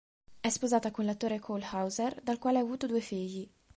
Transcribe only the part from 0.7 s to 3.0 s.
con l'attore Cole Hauser, dal quale ha avuto